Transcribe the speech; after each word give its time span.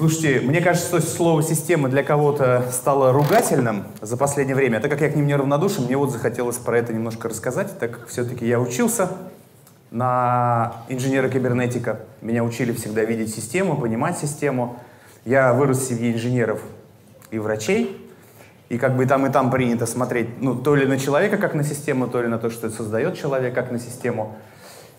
Слушайте, 0.00 0.40
мне 0.40 0.62
кажется, 0.62 0.98
что 0.98 1.06
слово 1.06 1.42
«система» 1.42 1.90
для 1.90 2.02
кого-то 2.02 2.64
стало 2.72 3.12
ругательным 3.12 3.84
за 4.00 4.16
последнее 4.16 4.56
время. 4.56 4.80
Так 4.80 4.90
как 4.90 5.02
я 5.02 5.10
к 5.10 5.14
ним 5.14 5.26
неравнодушен, 5.26 5.84
мне 5.84 5.94
вот 5.98 6.10
захотелось 6.10 6.56
про 6.56 6.78
это 6.78 6.94
немножко 6.94 7.28
рассказать, 7.28 7.78
так 7.78 7.98
как 7.98 8.08
все-таки 8.08 8.46
я 8.46 8.58
учился 8.58 9.10
на 9.90 10.72
инженера-кибернетика. 10.88 12.00
Меня 12.22 12.44
учили 12.44 12.72
всегда 12.72 13.04
видеть 13.04 13.34
систему, 13.34 13.76
понимать 13.76 14.16
систему. 14.16 14.78
Я 15.26 15.52
вырос 15.52 15.80
в 15.80 15.88
семье 15.90 16.14
инженеров 16.14 16.62
и 17.30 17.38
врачей. 17.38 18.10
И 18.70 18.78
как 18.78 18.96
бы 18.96 19.04
там 19.04 19.26
и 19.26 19.30
там 19.30 19.50
принято 19.50 19.84
смотреть, 19.84 20.40
ну, 20.40 20.54
то 20.54 20.76
ли 20.76 20.86
на 20.86 20.98
человека 20.98 21.36
как 21.36 21.52
на 21.52 21.62
систему, 21.62 22.08
то 22.08 22.22
ли 22.22 22.28
на 22.28 22.38
то, 22.38 22.48
что 22.48 22.68
это 22.68 22.76
создает 22.76 23.18
человек 23.18 23.54
как 23.54 23.70
на 23.70 23.78
систему. 23.78 24.34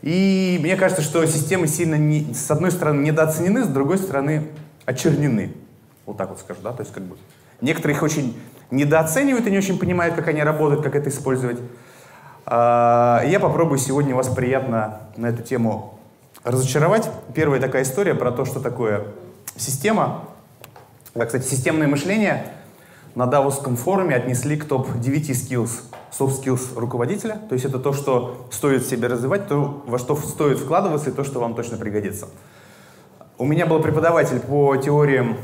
И 0.03 0.59
мне 0.61 0.75
кажется, 0.75 1.03
что 1.03 1.25
системы 1.25 1.65
сильно, 1.65 1.95
не, 1.95 2.35
с 2.35 2.51
одной 2.51 2.69
стороны, 2.69 3.01
недооценены, 3.01 3.63
с 3.63 3.67
другой 3.67 3.97
стороны, 3.97 4.47
очернены. 4.91 5.53
Вот 6.05 6.17
так 6.17 6.29
вот 6.29 6.39
скажу, 6.39 6.61
да? 6.63 6.71
То 6.71 6.81
есть 6.81 6.93
как 6.93 7.03
бы 7.03 7.17
некоторые 7.61 7.95
их 7.95 8.03
очень 8.03 8.39
недооценивают 8.69 9.47
и 9.47 9.51
не 9.51 9.57
очень 9.57 9.77
понимают, 9.77 10.15
как 10.15 10.27
они 10.27 10.41
работают, 10.43 10.83
как 10.83 10.95
это 10.95 11.09
использовать. 11.09 11.59
А, 12.45 13.23
я 13.25 13.39
попробую 13.39 13.77
сегодня 13.77 14.15
вас 14.15 14.27
приятно 14.27 15.01
на 15.15 15.27
эту 15.27 15.43
тему 15.43 15.99
разочаровать. 16.43 17.09
Первая 17.33 17.61
такая 17.61 17.83
история 17.83 18.15
про 18.15 18.31
то, 18.31 18.45
что 18.45 18.59
такое 18.59 19.05
система. 19.55 20.25
Кстати, 21.13 21.45
системное 21.45 21.87
мышление 21.87 22.45
на 23.15 23.25
Давосском 23.25 23.75
форуме 23.75 24.15
отнесли 24.15 24.55
к 24.55 24.65
топ-9 24.65 25.31
skills, 25.31 25.83
soft 26.17 26.41
skills 26.41 26.79
руководителя. 26.79 27.39
То 27.49 27.53
есть 27.53 27.65
это 27.65 27.79
то, 27.79 27.93
что 27.93 28.47
стоит 28.51 28.85
себе 28.85 29.07
развивать, 29.07 29.47
то, 29.47 29.83
во 29.85 29.99
что 29.99 30.15
стоит 30.15 30.59
вкладываться 30.59 31.09
и 31.09 31.13
то, 31.13 31.23
что 31.23 31.39
вам 31.39 31.53
точно 31.53 31.77
пригодится. 31.77 32.27
У 33.41 33.45
меня 33.47 33.65
был 33.65 33.79
преподаватель 33.79 34.39
по 34.39 34.77
теориям 34.77 35.35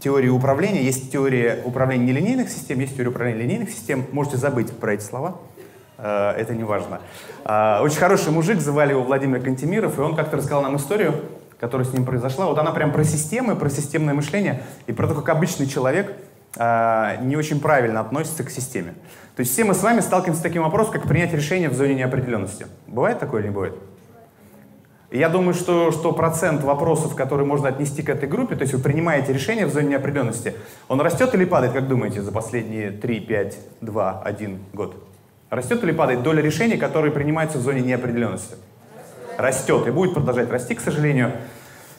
теории 0.00 0.28
управления. 0.28 0.82
Есть 0.82 1.10
теория 1.10 1.62
управления 1.64 2.04
нелинейных 2.04 2.50
систем, 2.50 2.78
есть 2.80 2.94
теория 2.94 3.08
управления 3.08 3.40
линейных 3.40 3.70
систем. 3.70 4.04
Можете 4.12 4.36
забыть 4.36 4.70
про 4.76 4.92
эти 4.92 5.00
слова. 5.00 5.38
Э, 5.96 6.32
это 6.32 6.54
не 6.54 6.64
важно. 6.64 7.00
Э, 7.46 7.80
очень 7.80 7.96
хороший 7.96 8.32
мужик, 8.32 8.60
звали 8.60 8.90
его 8.90 9.02
Владимир 9.02 9.40
Кантемиров, 9.40 9.98
и 9.98 10.02
он 10.02 10.14
как-то 10.14 10.36
рассказал 10.36 10.60
нам 10.60 10.76
историю, 10.76 11.14
которая 11.58 11.86
с 11.86 11.94
ним 11.94 12.04
произошла. 12.04 12.44
Вот 12.44 12.58
она 12.58 12.72
прям 12.72 12.92
про 12.92 13.02
системы, 13.02 13.56
про 13.56 13.70
системное 13.70 14.12
мышление 14.12 14.62
и 14.86 14.92
про 14.92 15.08
то, 15.08 15.14
как 15.14 15.30
обычный 15.30 15.66
человек 15.68 16.14
э, 16.58 17.16
не 17.22 17.38
очень 17.38 17.60
правильно 17.60 18.00
относится 18.00 18.44
к 18.44 18.50
системе. 18.50 18.92
То 19.36 19.40
есть 19.40 19.54
все 19.54 19.64
мы 19.64 19.72
с 19.72 19.82
вами 19.82 20.00
сталкиваемся 20.00 20.40
с 20.40 20.42
таким 20.42 20.64
вопросом, 20.64 20.92
как 20.92 21.04
принять 21.04 21.32
решение 21.32 21.70
в 21.70 21.74
зоне 21.74 21.94
неопределенности. 21.94 22.66
Бывает 22.86 23.18
такое 23.18 23.40
или 23.40 23.48
не 23.48 23.54
бывает? 23.54 23.74
Я 25.10 25.30
думаю, 25.30 25.54
что, 25.54 25.90
что 25.90 26.12
процент 26.12 26.62
вопросов, 26.62 27.14
которые 27.14 27.46
можно 27.46 27.68
отнести 27.68 28.02
к 28.02 28.10
этой 28.10 28.28
группе, 28.28 28.56
то 28.56 28.62
есть 28.62 28.74
вы 28.74 28.80
принимаете 28.80 29.32
решение 29.32 29.64
в 29.64 29.72
зоне 29.72 29.88
неопределенности, 29.88 30.54
он 30.86 31.00
растет 31.00 31.34
или 31.34 31.46
падает, 31.46 31.72
как 31.72 31.88
думаете, 31.88 32.20
за 32.20 32.30
последние 32.30 32.90
3, 32.90 33.20
5, 33.20 33.58
2, 33.80 34.22
1 34.22 34.58
год? 34.74 35.02
Растет 35.48 35.82
или 35.82 35.92
падает 35.92 36.22
доля 36.22 36.42
решений, 36.42 36.76
которые 36.76 37.10
принимаются 37.10 37.56
в 37.56 37.62
зоне 37.62 37.80
неопределенности? 37.80 38.56
Растет 39.38 39.86
и 39.86 39.90
будет 39.90 40.12
продолжать 40.12 40.50
расти, 40.50 40.74
к 40.74 40.80
сожалению. 40.80 41.32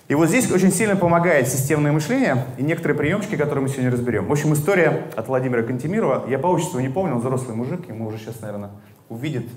И 0.07 0.13
вот 0.13 0.29
здесь 0.29 0.51
очень 0.51 0.71
сильно 0.71 0.95
помогает 0.95 1.47
системное 1.47 1.91
мышление 1.91 2.45
и 2.59 2.63
некоторые 2.63 2.95
приемчики, 2.95 3.35
которые 3.35 3.63
мы 3.63 3.69
сегодня 3.69 3.91
разберем. 3.91 4.27
В 4.27 4.31
общем, 4.31 4.53
история 4.53 5.05
от 5.15 5.27
Владимира 5.27 5.63
Кантемирова. 5.63 6.25
Я 6.29 6.37
по 6.37 6.47
отчеству 6.47 6.79
не 6.79 6.89
помню, 6.89 7.13
он 7.13 7.21
взрослый 7.21 7.55
мужик, 7.55 7.87
ему 7.87 8.05
уже 8.05 8.19
сейчас, 8.19 8.41
наверное, 8.41 8.69
увидит, 9.07 9.47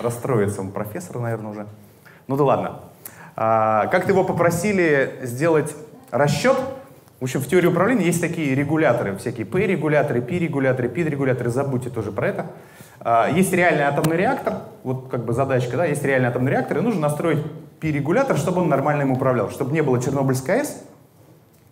расстроится. 0.00 0.62
Он 0.62 0.70
профессор, 0.70 1.18
наверное, 1.18 1.50
уже. 1.50 1.66
Ну 2.32 2.38
да 2.38 2.44
ладно. 2.44 2.80
А, 3.36 3.88
как-то 3.88 4.12
его 4.12 4.24
попросили 4.24 5.18
сделать 5.20 5.76
расчет. 6.10 6.56
В 7.20 7.24
общем, 7.24 7.40
в 7.40 7.46
теории 7.46 7.66
управления 7.66 8.06
есть 8.06 8.22
такие 8.22 8.54
регуляторы, 8.54 9.18
всякие 9.18 9.44
P-регуляторы, 9.44 10.22
P-регуляторы, 10.22 10.88
PID-регуляторы, 10.88 11.50
забудьте 11.50 11.90
тоже 11.90 12.10
про 12.10 12.28
это. 12.28 12.46
А, 13.00 13.28
есть 13.28 13.52
реальный 13.52 13.82
атомный 13.82 14.16
реактор, 14.16 14.60
вот 14.82 15.08
как 15.10 15.26
бы 15.26 15.34
задачка, 15.34 15.76
да, 15.76 15.84
есть 15.84 16.02
реальный 16.04 16.30
атомный 16.30 16.52
реактор, 16.52 16.78
и 16.78 16.80
нужно 16.80 17.02
настроить 17.02 17.44
P-регулятор, 17.80 18.38
чтобы 18.38 18.62
он 18.62 18.70
нормально 18.70 19.02
им 19.02 19.12
управлял, 19.12 19.50
чтобы 19.50 19.72
не 19.72 19.82
было 19.82 20.00
Чернобыльской 20.00 20.60
АЭС, 20.60 20.84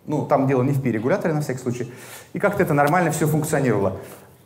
ну, 0.05 0.27
там 0.27 0.45
дело 0.45 0.61
не 0.61 0.73
в 0.73 0.83
P-регуляторе, 0.83 1.33
на 1.33 1.41
всякий 1.41 1.61
случай, 1.63 1.91
и 2.33 2.37
как-то 2.37 2.61
это 2.61 2.75
нормально 2.75 3.09
все 3.09 3.25
функционировало. 3.25 3.97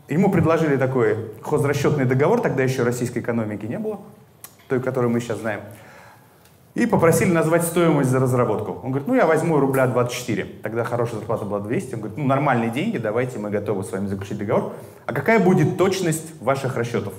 Ему 0.07 0.31
предложили 0.31 0.77
такой 0.77 1.33
хозрасчетный 1.41 2.05
договор, 2.05 2.39
тогда 2.39 2.63
еще 2.63 2.83
российской 2.83 3.19
экономики 3.19 3.65
не 3.65 3.79
было, 3.79 3.99
той, 4.69 4.79
которую 4.79 5.11
мы 5.11 5.19
сейчас 5.19 5.39
знаем, 5.39 5.59
и 6.75 6.85
попросили 6.85 7.31
назвать 7.31 7.63
стоимость 7.63 8.09
за 8.09 8.19
разработку. 8.19 8.81
Он 8.83 8.91
говорит, 8.91 9.07
ну 9.07 9.15
я 9.15 9.25
возьму 9.25 9.57
рубля 9.57 9.87
24. 9.87 10.43
Тогда 10.61 10.83
хорошая 10.83 11.19
зарплата 11.19 11.45
была 11.45 11.61
200. 11.61 11.95
Он 11.95 12.01
говорит, 12.01 12.17
ну 12.17 12.25
нормальные 12.25 12.69
деньги, 12.69 12.97
давайте 12.97 13.39
мы 13.39 13.49
готовы 13.49 13.85
с 13.85 13.91
вами 13.93 14.07
заключить 14.07 14.37
договор. 14.37 14.73
А 15.05 15.13
какая 15.13 15.39
будет 15.39 15.77
точность 15.77 16.39
ваших 16.41 16.75
расчетов? 16.75 17.13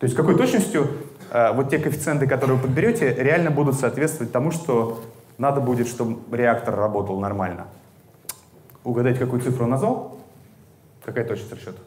То 0.00 0.04
есть 0.04 0.16
какой 0.16 0.36
точностью 0.36 0.88
э, 1.30 1.52
вот 1.52 1.70
те 1.70 1.78
коэффициенты, 1.78 2.26
которые 2.26 2.56
вы 2.56 2.62
подберете, 2.62 3.14
реально 3.14 3.52
будут 3.52 3.76
соответствовать 3.76 4.32
тому, 4.32 4.50
что 4.50 5.00
надо 5.38 5.60
будет, 5.60 5.86
чтобы 5.86 6.36
реактор 6.36 6.74
работал 6.74 7.20
нормально. 7.20 7.68
Угадайте, 8.82 9.20
какую 9.20 9.40
цифру 9.42 9.64
он 9.64 9.70
назвал? 9.70 10.18
Какая 11.04 11.24
точность 11.24 11.52
расчета? 11.52 11.78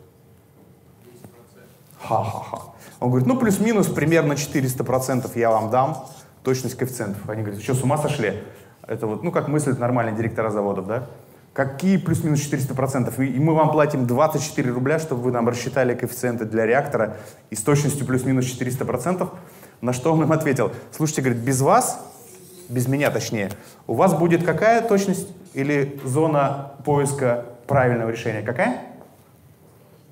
Ха-ха-ха. 2.00 2.72
Он 3.02 3.10
говорит, 3.10 3.28
ну 3.28 3.38
плюс-минус 3.38 3.88
примерно 3.88 4.34
400% 4.34 5.30
я 5.36 5.50
вам 5.50 5.70
дам 5.70 6.06
точность 6.44 6.78
коэффициентов. 6.78 7.30
Они 7.30 7.44
говорят, 7.44 7.62
что, 7.62 7.74
с 7.74 7.84
ума 7.84 7.98
сошли? 7.98 8.44
Это 8.88 9.08
вот, 9.08 9.24
ну, 9.24 9.32
как 9.32 9.48
мыслят 9.48 9.80
нормальные 9.80 10.16
директора 10.16 10.50
заводов, 10.50 10.88
да? 10.88 11.08
Какие 11.54 11.98
плюс-минус 11.98 12.40
400%? 12.40 13.24
И, 13.24 13.36
и 13.36 13.40
мы 13.40 13.54
вам 13.54 13.72
платим 13.72 14.08
24 14.08 14.72
рубля, 14.72 15.00
чтобы 15.00 15.22
вы 15.24 15.32
нам 15.32 15.50
рассчитали 15.50 15.94
коэффициенты 15.94 16.46
для 16.46 16.66
реактора 16.66 17.18
и 17.50 17.56
с 17.56 17.62
точностью 17.62 18.06
плюс-минус 18.06 18.46
400%. 18.46 19.30
На 19.82 19.94
что 19.94 20.14
он 20.14 20.24
им 20.24 20.32
ответил? 20.32 20.72
Слушайте, 20.96 21.22
говорит, 21.24 21.42
без 21.42 21.62
вас, 21.62 22.00
без 22.70 22.88
меня 22.88 23.12
точнее, 23.12 23.52
у 23.86 23.96
вас 23.96 24.14
будет 24.14 24.46
какая 24.46 24.82
точность 24.82 25.28
или 25.54 26.00
зона 26.06 26.72
поиска 26.86 27.46
правильного 27.68 28.10
решения? 28.10 28.42
Какая? 28.42 28.82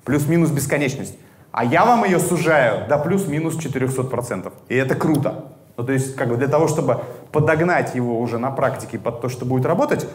Плюс-минус 0.04 0.50
бесконечность. 0.50 1.16
А 1.52 1.64
я 1.64 1.84
вам 1.84 2.04
ее 2.04 2.18
сужаю 2.18 2.86
до 2.86 2.98
плюс-минус 2.98 3.56
400%. 3.56 4.52
И 4.68 4.74
это 4.74 4.94
круто. 4.94 5.46
Ну, 5.80 5.86
то 5.86 5.92
есть, 5.92 6.14
как 6.14 6.28
бы 6.28 6.36
для 6.36 6.46
того, 6.46 6.68
чтобы 6.68 7.00
подогнать 7.32 7.94
его 7.94 8.20
уже 8.20 8.36
на 8.36 8.50
практике 8.50 8.98
под 8.98 9.22
то, 9.22 9.30
что 9.30 9.46
будет 9.46 9.64
работать, 9.64 10.06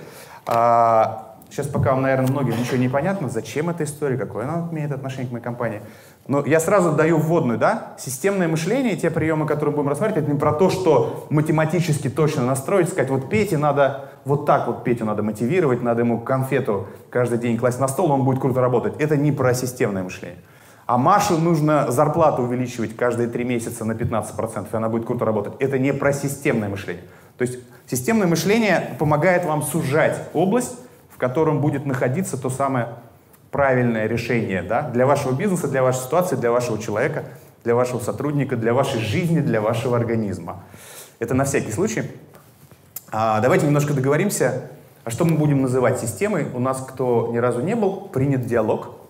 а, 0.45 1.37
сейчас 1.49 1.65
пока 1.65 1.93
вам, 1.93 2.03
наверное, 2.03 2.29
многим 2.29 2.55
ничего 2.59 2.77
не 2.77 2.87
понятно, 2.87 3.29
зачем 3.29 3.71
эта 3.71 3.83
история, 3.83 4.15
какое 4.15 4.43
она 4.43 4.69
имеет 4.71 4.91
отношение 4.91 5.27
к 5.27 5.31
моей 5.31 5.43
компании. 5.43 5.81
Но 6.27 6.45
я 6.45 6.59
сразу 6.59 6.91
даю 6.91 7.17
вводную, 7.17 7.57
да? 7.57 7.95
Системное 7.97 8.47
мышление, 8.47 8.95
те 8.95 9.09
приемы, 9.09 9.47
которые 9.47 9.75
будем 9.75 9.89
рассматривать, 9.89 10.25
это 10.25 10.31
не 10.31 10.37
про 10.37 10.53
то, 10.53 10.69
что 10.69 11.25
математически 11.31 12.11
точно 12.11 12.45
настроить, 12.45 12.89
сказать, 12.89 13.09
вот 13.09 13.27
Пете 13.27 13.57
надо, 13.57 14.11
вот 14.23 14.45
так 14.45 14.67
вот 14.67 14.83
Петю 14.83 15.05
надо 15.05 15.23
мотивировать, 15.23 15.81
надо 15.81 16.01
ему 16.01 16.19
конфету 16.19 16.85
каждый 17.09 17.39
день 17.39 17.57
класть 17.57 17.79
на 17.79 17.87
стол, 17.87 18.11
он 18.11 18.23
будет 18.23 18.39
круто 18.39 18.61
работать. 18.61 18.93
Это 18.99 19.17
не 19.17 19.31
про 19.31 19.55
системное 19.55 20.03
мышление. 20.03 20.37
А 20.85 20.97
Маше 20.97 21.33
нужно 21.33 21.91
зарплату 21.91 22.43
увеличивать 22.43 22.95
каждые 22.95 23.27
три 23.27 23.43
месяца 23.43 23.85
на 23.85 23.93
15%, 23.93 24.67
и 24.71 24.75
она 24.75 24.89
будет 24.89 25.05
круто 25.05 25.25
работать. 25.25 25.53
Это 25.59 25.79
не 25.79 25.93
про 25.93 26.13
системное 26.13 26.69
мышление. 26.69 27.03
То 27.37 27.41
есть 27.41 27.59
системное 27.89 28.27
мышление 28.27 28.95
помогает 28.99 29.45
вам 29.45 29.63
сужать 29.63 30.29
область, 30.33 30.77
в 31.09 31.17
котором 31.17 31.59
будет 31.59 31.85
находиться 31.85 32.37
то 32.37 32.49
самое 32.49 32.89
правильное 33.51 34.05
решение 34.05 34.61
да, 34.61 34.81
для 34.81 35.05
вашего 35.05 35.31
бизнеса, 35.31 35.67
для 35.67 35.81
вашей 35.81 36.01
ситуации, 36.01 36.35
для 36.35 36.51
вашего 36.51 36.77
человека, 36.77 37.23
для 37.63 37.73
вашего 37.73 37.99
сотрудника, 37.99 38.55
для 38.55 38.73
вашей 38.73 38.99
жизни, 38.99 39.39
для 39.39 39.61
вашего 39.61 39.97
организма. 39.97 40.63
Это 41.19 41.33
на 41.33 41.45
всякий 41.45 41.71
случай. 41.71 42.03
А, 43.11 43.39
давайте 43.39 43.65
немножко 43.65 43.93
договоримся, 43.93 44.69
а 45.03 45.09
что 45.09 45.25
мы 45.25 45.37
будем 45.37 45.61
называть 45.61 45.99
системой. 45.99 46.47
У 46.53 46.59
нас, 46.59 46.85
кто 46.85 47.29
ни 47.31 47.37
разу 47.37 47.61
не 47.61 47.75
был, 47.75 48.09
принят 48.09 48.45
диалог. 48.45 49.04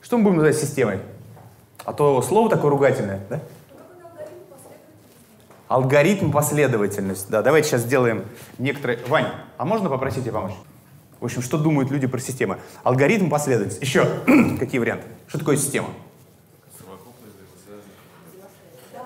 Что 0.00 0.18
мы 0.18 0.24
будем 0.24 0.36
называть 0.36 0.58
системой? 0.58 1.00
А 1.84 1.92
то 1.92 2.20
слово 2.22 2.50
такое 2.50 2.70
ругательное, 2.70 3.20
да? 3.30 3.40
Алгоритм 5.68 6.32
последовательность. 6.32 7.28
Да, 7.28 7.42
давайте 7.42 7.68
сейчас 7.68 7.82
сделаем 7.82 8.24
некоторые... 8.58 9.00
Вань, 9.06 9.26
а 9.58 9.64
можно 9.64 9.90
попросить 9.90 10.24
тебя 10.24 10.32
помочь? 10.34 10.54
В 11.20 11.24
общем, 11.24 11.42
что 11.42 11.58
думают 11.58 11.90
люди 11.90 12.06
про 12.06 12.18
системы? 12.20 12.58
Алгоритм 12.84 13.28
последовательность. 13.28 13.82
Еще 13.82 14.06
какие 14.58 14.78
варианты? 14.78 15.06
Что 15.26 15.38
такое 15.38 15.56
система? 15.56 15.88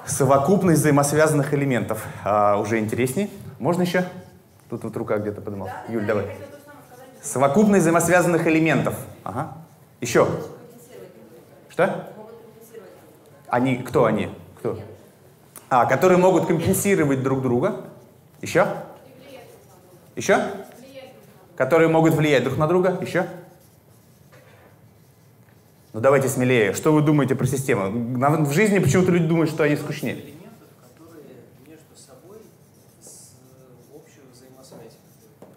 Совокупность 0.06 0.80
взаимосвязанных 0.80 1.54
элементов. 1.54 2.04
А, 2.22 2.58
уже 2.58 2.78
интересней. 2.78 3.30
Можно 3.58 3.82
еще? 3.82 4.06
Тут 4.68 4.84
вот 4.84 4.96
рука 4.96 5.18
где-то 5.18 5.40
поднимал. 5.40 5.70
Юль, 5.88 6.04
давай. 6.04 6.26
Совокупность 7.22 7.82
взаимосвязанных 7.82 8.46
элементов. 8.46 8.94
Ага. 9.24 9.54
Еще. 10.00 10.28
Что? 11.72 12.06
Они, 13.48 13.76
кто 13.76 14.04
они? 14.04 14.28
Кто? 14.58 14.78
А, 15.70 15.86
которые 15.86 16.18
могут 16.18 16.46
компенсировать 16.46 17.22
друг 17.22 17.40
друга. 17.40 17.86
Еще? 18.42 18.66
Еще? 20.14 20.38
Которые 21.56 21.88
могут 21.88 22.12
влиять 22.14 22.44
друг 22.44 22.58
на 22.58 22.66
друга. 22.66 22.98
Еще? 23.00 23.26
Ну 25.94 26.00
давайте 26.00 26.28
смелее. 26.28 26.74
Что 26.74 26.92
вы 26.92 27.00
думаете 27.00 27.34
про 27.34 27.46
систему? 27.46 27.90
В 28.44 28.52
жизни 28.52 28.78
почему-то 28.78 29.10
люди 29.10 29.26
думают, 29.26 29.50
что 29.50 29.62
они 29.62 29.76
скучнее. 29.76 30.18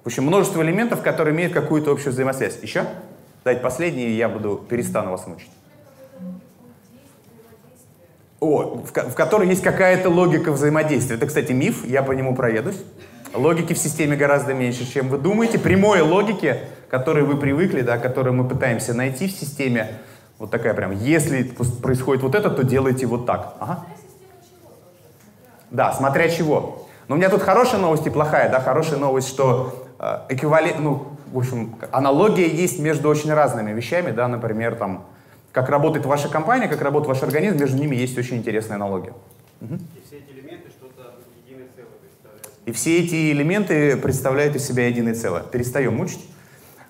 В 0.03 0.07
общем, 0.07 0.23
множество 0.23 0.61
элементов, 0.61 1.01
которые 1.01 1.35
имеют 1.35 1.51
какую-то 1.51 1.91
общую 1.91 2.13
взаимосвязь. 2.13 2.59
Еще? 2.61 2.85
Давайте 3.43 3.61
последний, 3.61 4.05
и 4.05 4.15
я 4.15 4.29
буду, 4.29 4.63
перестану 4.69 5.11
вас 5.11 5.25
мучить. 5.27 5.49
О, 8.45 8.83
в, 8.85 8.91
в 8.91 9.15
которой 9.15 9.47
есть 9.47 9.63
какая-то 9.63 10.09
логика 10.11 10.51
взаимодействия. 10.51 11.15
Это, 11.15 11.25
кстати, 11.25 11.51
миф, 11.51 11.83
я 11.83 12.03
по 12.03 12.11
нему 12.11 12.35
проедусь. 12.35 12.77
Логики 13.33 13.73
в 13.73 13.77
системе 13.79 14.15
гораздо 14.15 14.53
меньше, 14.53 14.85
чем 14.85 15.09
вы 15.09 15.17
думаете. 15.17 15.57
Прямой 15.57 16.01
логики, 16.01 16.59
к 16.87 16.91
которой 16.91 17.23
вы 17.23 17.37
привыкли, 17.37 17.81
да, 17.81 17.97
которую 17.97 18.35
мы 18.35 18.47
пытаемся 18.47 18.93
найти 18.93 19.27
в 19.27 19.31
системе, 19.31 19.93
вот 20.37 20.51
такая 20.51 20.75
прям, 20.75 20.91
если 20.91 21.41
происходит 21.81 22.21
вот 22.21 22.35
это, 22.35 22.51
то 22.51 22.63
делайте 22.63 23.07
вот 23.07 23.25
так. 23.25 23.55
Ага. 23.59 23.83
Да, 25.71 25.91
смотря 25.93 26.29
чего. 26.29 26.85
Но 27.07 27.15
у 27.15 27.17
меня 27.17 27.29
тут 27.29 27.41
хорошая 27.41 27.81
новость 27.81 28.05
и 28.05 28.11
плохая. 28.11 28.51
Да? 28.51 28.59
Хорошая 28.59 28.99
новость, 28.99 29.27
что 29.27 29.87
э, 29.97 30.19
эквивалент, 30.29 30.79
ну, 30.79 31.07
в 31.31 31.39
общем, 31.39 31.75
аналогия 31.91 32.47
есть 32.47 32.77
между 32.77 33.09
очень 33.09 33.33
разными 33.33 33.71
вещами, 33.71 34.11
да, 34.11 34.27
например, 34.27 34.75
там, 34.75 35.05
как 35.55 35.69
работает 35.69 36.05
ваша 36.05 36.27
компания, 36.27 36.67
как 36.67 36.81
работает 36.81 37.07
ваш 37.07 37.23
организм, 37.23 37.57
между 37.57 37.77
ними 37.77 37.95
есть 37.95 38.17
очень 38.17 38.35
интересная 38.35 38.75
аналогия. 38.75 39.13
Угу. 39.61 39.75
И 39.75 40.03
все 40.05 40.17
эти 40.17 40.37
элементы 40.37 40.69
что-то 40.69 41.13
единое 41.45 41.67
целое 41.73 41.93
представляют. 42.01 42.49
И 42.65 42.71
все 42.73 42.99
эти 42.99 43.31
элементы 43.31 43.95
представляют 43.95 44.57
из 44.57 44.67
себя 44.67 44.85
единое 44.87 45.15
целое. 45.15 45.43
Перестаем 45.43 45.95
мучить. 45.95 46.19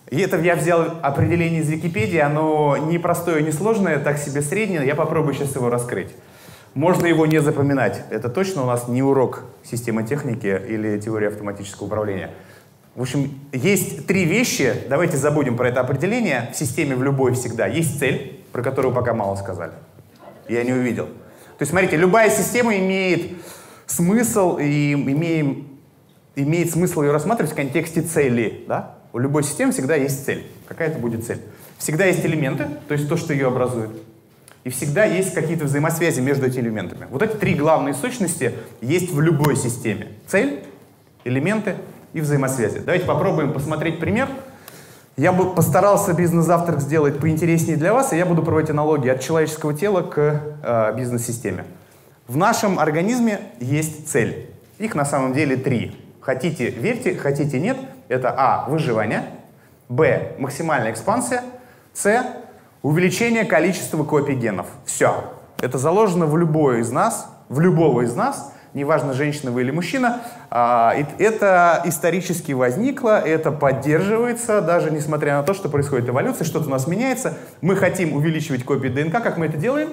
И 0.10 0.18
это 0.18 0.40
я 0.40 0.56
взял 0.56 0.98
определение 1.04 1.62
из 1.62 1.70
Википедии, 1.70 2.18
оно 2.18 2.76
не 2.76 2.98
простое, 2.98 3.44
не 3.44 3.52
сложное, 3.52 4.00
так 4.00 4.18
себе 4.18 4.42
среднее, 4.42 4.84
я 4.84 4.96
попробую 4.96 5.36
сейчас 5.36 5.56
его 5.56 5.70
раскрыть. 5.70 6.10
Можно 6.74 7.06
его 7.06 7.28
не 7.28 7.42
запоминать, 7.42 8.02
это 8.10 8.30
точно 8.30 8.64
у 8.64 8.66
нас 8.66 8.88
не 8.88 9.04
урок 9.04 9.44
системы 9.64 10.04
техники 10.04 10.60
или 10.68 11.00
теории 11.00 11.28
автоматического 11.28 11.86
управления. 11.86 12.32
В 12.96 13.02
общем, 13.02 13.30
есть 13.52 14.08
три 14.08 14.26
вещи, 14.26 14.74
давайте 14.90 15.18
забудем 15.18 15.58
про 15.58 15.68
это 15.68 15.82
определение, 15.82 16.50
в 16.54 16.58
системе 16.58 16.96
в 16.96 17.04
любой 17.04 17.34
всегда. 17.34 17.68
Есть 17.68 18.00
цель, 18.00 18.35
про 18.56 18.64
которую 18.64 18.94
пока 18.94 19.14
мало 19.14 19.36
сказали. 19.36 19.74
Я 20.48 20.64
не 20.64 20.72
увидел. 20.72 21.08
То 21.08 21.62
есть, 21.62 21.72
смотрите, 21.72 21.98
любая 21.98 22.30
система 22.30 22.78
имеет 22.78 23.34
смысл 23.86 24.56
и 24.56 24.94
имеем, 24.94 25.68
имеет 26.38 26.72
смысл 26.72 27.02
ее 27.02 27.12
рассматривать 27.12 27.52
в 27.52 27.56
контексте 27.56 28.02
цели, 28.02 28.64
да? 28.66 28.96
У 29.12 29.20
любой 29.20 29.44
системы 29.44 29.74
всегда 29.74 29.98
есть 29.98 30.24
цель. 30.26 30.48
Какая-то 30.70 31.00
будет 31.00 31.26
цель. 31.26 31.42
Всегда 31.80 32.06
есть 32.06 32.26
элементы, 32.26 32.70
то 32.88 32.94
есть 32.94 33.10
то, 33.10 33.18
что 33.18 33.34
ее 33.34 33.48
образует. 33.48 33.90
И 34.64 34.70
всегда 34.70 35.04
есть 35.04 35.34
какие-то 35.34 35.66
взаимосвязи 35.66 36.22
между 36.22 36.46
этими 36.46 36.62
элементами. 36.62 37.08
Вот 37.10 37.24
эти 37.24 37.36
три 37.36 37.56
главные 37.56 37.94
сущности 37.94 38.54
есть 38.80 39.12
в 39.12 39.20
любой 39.20 39.58
системе. 39.58 40.14
Цель, 40.28 40.64
элементы 41.26 41.76
и 42.14 42.22
взаимосвязи. 42.22 42.80
Давайте 42.80 43.06
попробуем 43.06 43.52
посмотреть 43.52 44.00
пример. 44.00 44.30
Я 45.18 45.32
бы 45.32 45.56
постарался 45.56 46.14
бизнес-завтрак 46.14 46.82
сделать 46.82 47.20
поинтереснее 47.20 47.78
для 47.78 47.94
вас, 47.94 48.12
и 48.12 48.18
я 48.18 48.26
буду 48.26 48.44
проводить 48.44 48.70
аналогии 48.70 49.10
от 49.10 49.22
человеческого 49.22 49.74
тела 49.74 50.02
к 50.02 50.42
э, 50.62 50.94
бизнес-системе. 50.98 51.64
В 52.28 52.36
нашем 52.36 52.80
организме 52.80 53.40
есть 53.62 54.10
цель. 54.10 54.50
Их 54.78 54.94
на 54.94 55.06
самом 55.06 55.34
деле 55.34 55.56
три. 55.56 55.98
Хотите, 56.20 56.70
верьте, 56.70 57.16
хотите, 57.16 57.62
нет. 57.62 57.78
Это 58.10 58.34
А. 58.36 58.68
Выживание. 58.68 59.24
Б. 59.88 60.34
Максимальная 60.38 60.92
экспансия. 60.92 61.44
С. 61.94 62.26
Увеличение 62.82 63.46
количества 63.46 64.04
копий 64.04 64.34
генов. 64.34 64.68
Все. 64.86 65.32
Это 65.62 65.78
заложено 65.78 66.26
в 66.26 66.38
любой 66.38 66.82
из 66.82 66.92
нас, 66.92 67.30
в 67.48 67.62
любого 67.62 68.02
из 68.02 68.14
нас, 68.16 68.52
неважно, 68.76 69.14
женщина 69.14 69.50
вы 69.50 69.62
или 69.62 69.72
мужчина. 69.72 70.22
А, 70.52 70.94
это 71.18 71.82
исторически 71.86 72.52
возникло, 72.52 73.20
это 73.20 73.52
поддерживается, 73.52 74.62
даже 74.62 74.92
несмотря 74.92 75.38
на 75.38 75.44
то, 75.44 75.56
что 75.56 75.70
происходит 75.70 76.08
эволюция, 76.08 76.46
что-то 76.46 76.68
у 76.68 76.72
нас 76.72 76.86
меняется. 76.86 77.34
Мы 77.62 77.76
хотим 77.76 78.14
увеличивать 78.14 78.64
копии 78.64 78.90
ДНК. 78.90 79.24
Как 79.24 79.38
мы 79.38 79.48
это 79.48 79.58
делаем? 79.58 79.90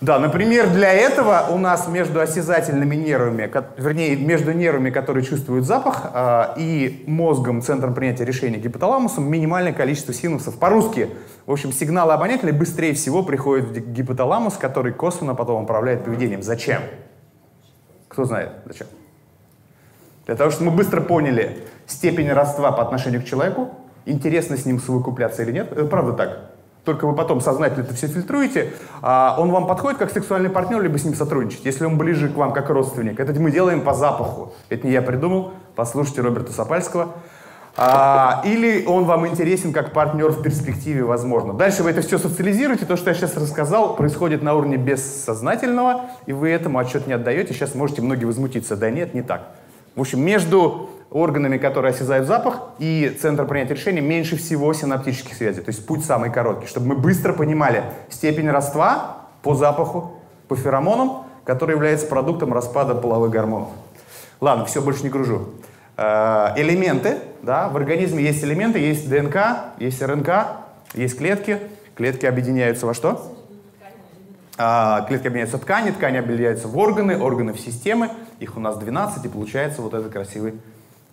Да, 0.00 0.18
например, 0.18 0.70
для 0.70 0.90
этого 0.94 1.48
у 1.50 1.58
нас 1.58 1.86
между 1.86 2.20
осязательными 2.20 2.96
нервами, 2.96 3.50
вернее, 3.76 4.16
между 4.16 4.52
нервами, 4.52 4.88
которые 4.88 5.22
чувствуют 5.24 5.66
запах, 5.66 6.10
э, 6.14 6.54
и 6.56 7.04
мозгом, 7.06 7.60
центром 7.60 7.92
принятия 7.92 8.24
решений 8.24 8.56
гипоталамусом, 8.56 9.30
минимальное 9.30 9.74
количество 9.74 10.14
синусов. 10.14 10.58
По-русски, 10.58 11.10
в 11.44 11.52
общем, 11.52 11.70
сигналы 11.70 12.14
обонятеля 12.14 12.54
быстрее 12.54 12.94
всего 12.94 13.22
приходят 13.22 13.66
в 13.66 13.92
гипоталамус, 13.92 14.54
который 14.54 14.94
косвенно 14.94 15.34
потом 15.34 15.64
управляет 15.64 16.02
поведением. 16.02 16.42
Зачем? 16.42 16.80
Кто 18.08 18.24
знает, 18.24 18.52
зачем? 18.64 18.86
Для 20.24 20.34
того, 20.34 20.50
чтобы 20.50 20.70
мы 20.70 20.78
быстро 20.78 21.02
поняли 21.02 21.58
степень 21.86 22.32
родства 22.32 22.72
по 22.72 22.80
отношению 22.80 23.20
к 23.20 23.26
человеку, 23.26 23.74
интересно 24.06 24.56
с 24.56 24.64
ним 24.64 24.80
совокупляться 24.80 25.42
или 25.42 25.52
нет. 25.52 25.70
Это 25.72 25.84
правда 25.84 26.14
так 26.14 26.50
только 26.90 27.06
вы 27.06 27.14
потом 27.14 27.40
сознательно 27.40 27.82
это 27.84 27.94
все 27.94 28.08
фильтруете, 28.08 28.72
а 29.00 29.36
он 29.38 29.52
вам 29.52 29.68
подходит 29.68 29.98
как 30.00 30.10
сексуальный 30.10 30.50
партнер, 30.50 30.82
либо 30.82 30.98
с 30.98 31.04
ним 31.04 31.14
сотрудничать. 31.14 31.64
Если 31.64 31.84
он 31.84 31.96
ближе 31.96 32.28
к 32.28 32.36
вам 32.36 32.52
как 32.52 32.68
родственник, 32.68 33.20
это 33.20 33.32
мы 33.40 33.52
делаем 33.52 33.82
по 33.82 33.94
запаху. 33.94 34.52
Это 34.70 34.88
не 34.88 34.92
я 34.92 35.00
придумал, 35.00 35.52
послушайте 35.76 36.22
Роберта 36.22 36.52
Сапальского. 36.52 37.14
А, 37.76 38.42
или 38.44 38.84
он 38.86 39.04
вам 39.04 39.28
интересен 39.28 39.72
как 39.72 39.92
партнер 39.92 40.32
в 40.32 40.42
перспективе, 40.42 41.04
возможно. 41.04 41.54
Дальше 41.54 41.84
вы 41.84 41.90
это 41.90 42.02
все 42.02 42.18
социализируете, 42.18 42.86
то, 42.86 42.96
что 42.96 43.10
я 43.10 43.14
сейчас 43.14 43.36
рассказал, 43.36 43.94
происходит 43.94 44.42
на 44.42 44.54
уровне 44.54 44.76
бессознательного, 44.76 46.06
и 46.26 46.32
вы 46.32 46.50
этому 46.50 46.80
отчет 46.80 47.06
не 47.06 47.12
отдаете. 47.12 47.54
Сейчас 47.54 47.76
можете 47.76 48.02
многие 48.02 48.24
возмутиться. 48.24 48.76
Да 48.76 48.90
нет, 48.90 49.14
не 49.14 49.22
так. 49.22 49.52
В 49.94 50.00
общем, 50.00 50.20
между 50.20 50.90
органами, 51.10 51.58
которые 51.58 51.90
осязают 51.90 52.26
запах, 52.26 52.60
и 52.78 53.16
центр 53.20 53.46
принятия 53.46 53.74
решений 53.74 54.00
меньше 54.00 54.36
всего 54.36 54.72
синаптических 54.72 55.34
связей. 55.34 55.62
То 55.62 55.70
есть 55.70 55.84
путь 55.86 56.04
самый 56.04 56.30
короткий, 56.30 56.66
чтобы 56.66 56.86
мы 56.86 56.94
быстро 56.96 57.32
понимали 57.32 57.82
степень 58.08 58.48
родства 58.48 59.26
по 59.42 59.54
запаху, 59.54 60.12
по 60.48 60.56
феромонам, 60.56 61.24
который 61.44 61.74
является 61.74 62.06
продуктом 62.06 62.52
распада 62.52 62.94
половых 62.94 63.30
гормонов. 63.30 63.68
Ладно, 64.40 64.64
все, 64.66 64.80
больше 64.80 65.02
не 65.02 65.10
гружу. 65.10 65.48
Э, 65.96 66.54
элементы, 66.56 67.18
да, 67.42 67.68
в 67.68 67.76
организме 67.76 68.22
есть 68.22 68.42
элементы, 68.44 68.78
есть 68.78 69.08
ДНК, 69.08 69.36
есть 69.78 70.00
РНК, 70.00 70.30
есть 70.94 71.18
клетки. 71.18 71.58
Клетки 71.94 72.24
объединяются 72.24 72.86
во 72.86 72.94
что? 72.94 73.36
А, 74.56 75.02
клетки 75.02 75.26
объединяются 75.26 75.58
в 75.58 75.60
ткани, 75.60 75.90
ткани 75.90 76.18
объединяются 76.18 76.68
в 76.68 76.78
органы, 76.78 77.18
органы 77.18 77.52
в 77.52 77.60
системы. 77.60 78.10
Их 78.38 78.56
у 78.56 78.60
нас 78.60 78.78
12, 78.78 79.24
и 79.24 79.28
получается 79.28 79.82
вот 79.82 79.94
этот 79.94 80.12
красивый 80.12 80.54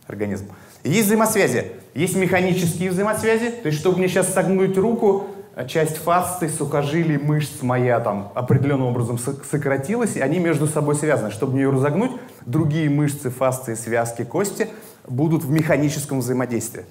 организм. 0.07 0.45
Есть 0.83 1.07
взаимосвязи. 1.07 1.71
Есть 1.93 2.15
механические 2.15 2.91
взаимосвязи. 2.91 3.51
То 3.51 3.67
есть, 3.67 3.79
чтобы 3.79 3.97
мне 3.97 4.07
сейчас 4.07 4.33
согнуть 4.33 4.77
руку, 4.77 5.27
э, 5.55 5.67
часть 5.67 5.97
фасции, 5.97 6.47
сухожилий, 6.47 7.17
мышц 7.17 7.61
моя 7.61 7.99
там 7.99 8.31
определенным 8.35 8.87
образом 8.87 9.17
сократилась, 9.17 10.15
и 10.15 10.21
они 10.21 10.39
между 10.39 10.67
собой 10.67 10.95
связаны. 10.95 11.31
Чтобы 11.31 11.53
мне 11.53 11.63
ее 11.63 11.71
разогнуть, 11.71 12.11
другие 12.45 12.89
мышцы, 12.89 13.29
фасции, 13.29 13.75
связки, 13.75 14.23
кости 14.23 14.69
будут 15.07 15.43
в 15.43 15.49
механическом 15.49 16.19
взаимодействии. 16.19 16.85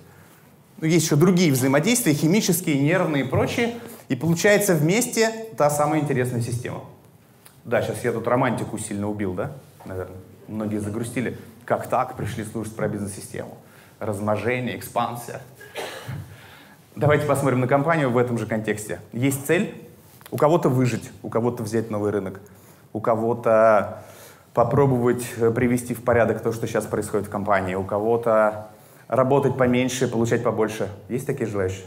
Но 0.78 0.86
есть 0.86 1.06
еще 1.06 1.16
другие 1.16 1.52
взаимодействия, 1.52 2.12
химические, 2.12 2.78
нервные 2.80 3.24
и 3.24 3.26
прочие. 3.26 3.74
И 4.08 4.14
получается 4.14 4.74
вместе 4.74 5.30
та 5.56 5.70
самая 5.70 6.00
интересная 6.00 6.42
система. 6.42 6.84
Да, 7.64 7.82
сейчас 7.82 8.04
я 8.04 8.12
тут 8.12 8.28
романтику 8.28 8.78
сильно 8.78 9.08
убил, 9.08 9.32
да? 9.34 9.52
Наверное. 9.84 10.18
Многие 10.48 10.78
загрустили. 10.78 11.36
Как 11.66 11.88
так? 11.88 12.14
Пришли 12.14 12.44
слушать 12.44 12.76
про 12.76 12.86
бизнес-систему. 12.86 13.58
Размножение, 13.98 14.78
экспансия. 14.78 15.40
Давайте 16.94 17.26
посмотрим 17.26 17.58
на 17.58 17.66
компанию 17.66 18.08
в 18.08 18.16
этом 18.18 18.38
же 18.38 18.46
контексте. 18.46 19.00
Есть 19.12 19.44
цель 19.48 19.74
у 20.30 20.36
кого-то 20.36 20.68
выжить, 20.68 21.10
у 21.24 21.28
кого-то 21.28 21.64
взять 21.64 21.90
новый 21.90 22.12
рынок, 22.12 22.40
у 22.92 23.00
кого-то 23.00 24.04
попробовать 24.54 25.26
привести 25.56 25.92
в 25.92 26.04
порядок 26.04 26.40
то, 26.40 26.52
что 26.52 26.68
сейчас 26.68 26.86
происходит 26.86 27.26
в 27.26 27.30
компании, 27.30 27.74
у 27.74 27.82
кого-то 27.82 28.68
работать 29.08 29.58
поменьше, 29.58 30.06
получать 30.06 30.44
побольше. 30.44 30.88
Есть 31.08 31.26
такие 31.26 31.50
желающие? 31.50 31.86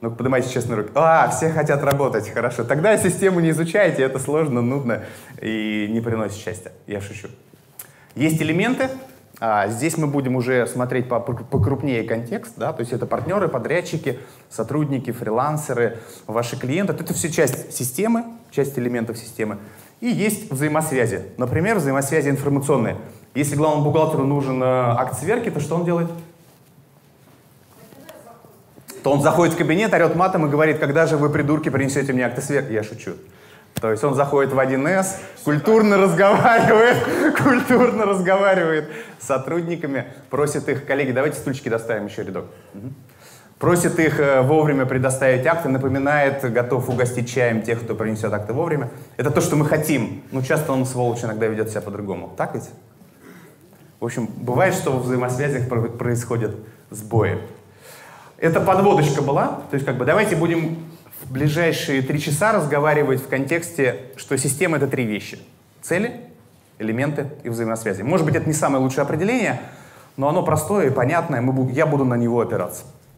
Ну, 0.00 0.12
поднимайте 0.12 0.48
честно 0.48 0.76
руки. 0.76 0.92
А, 0.94 1.28
все 1.28 1.50
хотят 1.50 1.82
работать, 1.82 2.28
хорошо. 2.28 2.62
Тогда 2.62 2.96
систему 2.98 3.40
не 3.40 3.50
изучайте, 3.50 4.04
это 4.04 4.20
сложно, 4.20 4.62
нудно 4.62 5.02
и 5.40 5.88
не 5.90 6.00
приносит 6.00 6.36
счастья. 6.36 6.70
Я 6.86 7.00
шучу. 7.00 7.28
Есть 8.14 8.40
элементы, 8.40 8.90
а, 9.40 9.68
здесь 9.68 9.96
мы 9.98 10.06
будем 10.06 10.36
уже 10.36 10.66
смотреть 10.66 11.08
по, 11.08 11.18
покрупнее 11.20 12.04
контекст, 12.04 12.54
да, 12.56 12.72
то 12.72 12.80
есть 12.80 12.92
это 12.92 13.06
партнеры, 13.06 13.48
подрядчики, 13.48 14.20
сотрудники, 14.48 15.10
фрилансеры, 15.10 15.98
ваши 16.26 16.56
клиенты. 16.56 16.92
Это 16.92 17.12
все 17.12 17.30
часть 17.30 17.72
системы, 17.72 18.24
часть 18.50 18.78
элементов 18.78 19.18
системы. 19.18 19.58
И 20.00 20.06
есть 20.06 20.50
взаимосвязи. 20.50 21.22
Например, 21.36 21.78
взаимосвязи 21.78 22.28
информационные. 22.28 22.96
Если 23.34 23.56
главному 23.56 23.84
бухгалтеру 23.84 24.24
нужен 24.24 24.62
э, 24.62 24.66
акт 24.66 25.18
сверки, 25.18 25.50
то 25.50 25.60
что 25.60 25.74
он 25.74 25.84
делает? 25.84 26.08
То 29.02 29.12
он 29.12 29.20
заходит 29.20 29.54
в 29.54 29.58
кабинет, 29.58 29.92
орет 29.92 30.14
матом 30.14 30.46
и 30.46 30.48
говорит, 30.48 30.78
когда 30.78 31.06
же 31.06 31.16
вы, 31.16 31.28
придурки, 31.28 31.68
принесете 31.68 32.12
мне 32.12 32.24
акты 32.24 32.40
сверки? 32.40 32.72
Я 32.72 32.84
шучу. 32.84 33.12
То 33.84 33.90
есть 33.90 34.02
он 34.02 34.14
заходит 34.14 34.50
в 34.50 34.58
1С, 34.58 35.08
культурно 35.44 35.98
разговаривает, 35.98 37.36
культурно 37.36 38.06
разговаривает 38.06 38.88
с 39.18 39.26
сотрудниками, 39.26 40.06
просит 40.30 40.70
их, 40.70 40.86
коллеги, 40.86 41.12
давайте 41.12 41.36
стульчики 41.36 41.68
доставим 41.68 42.06
еще 42.06 42.22
рядок. 42.22 42.46
Просит 43.58 43.98
их 43.98 44.18
э, 44.18 44.40
вовремя 44.40 44.86
предоставить 44.86 45.44
акты, 45.44 45.68
напоминает, 45.68 46.50
готов 46.50 46.88
угостить 46.88 47.30
чаем 47.30 47.60
тех, 47.60 47.82
кто 47.82 47.94
принесет 47.94 48.32
акты 48.32 48.54
вовремя. 48.54 48.88
Это 49.18 49.30
то, 49.30 49.42
что 49.42 49.54
мы 49.54 49.66
хотим. 49.66 50.22
Но 50.32 50.40
часто 50.40 50.72
он, 50.72 50.86
сволочь, 50.86 51.22
иногда 51.22 51.46
ведет 51.46 51.68
себя 51.68 51.82
по-другому. 51.82 52.32
Так 52.38 52.54
ведь? 52.54 52.70
В 54.00 54.06
общем, 54.06 54.30
бывает, 54.34 54.72
что 54.72 54.92
в 54.92 55.02
взаимосвязях 55.02 55.68
происходят 55.68 56.56
сбои. 56.88 57.38
Это 58.38 58.60
подводочка 58.60 59.20
была. 59.20 59.60
То 59.70 59.74
есть, 59.74 59.84
как 59.84 59.96
бы, 59.96 60.06
давайте 60.06 60.36
будем 60.36 60.83
ближайшие 61.30 62.02
три 62.02 62.20
часа 62.20 62.52
разговаривать 62.52 63.22
в 63.22 63.28
контексте, 63.28 63.96
что 64.16 64.36
система— 64.36 64.76
это 64.78 64.86
три 64.86 65.04
вещи. 65.04 65.38
Цели, 65.82 66.20
элементы 66.78 67.28
и 67.42 67.48
взаимосвязи. 67.48 68.02
Может 68.02 68.26
быть, 68.26 68.34
это 68.36 68.46
не 68.46 68.52
самое 68.52 68.82
лучшее 68.82 69.02
определение, 69.02 69.60
но 70.16 70.28
оно 70.28 70.42
простое 70.42 70.88
и 70.88 70.90
понятное, 70.90 71.40
мы, 71.40 71.70
я 71.72 71.86
буду 71.86 72.04
на 72.04 72.14
него 72.14 72.40
опираться. 72.40 72.84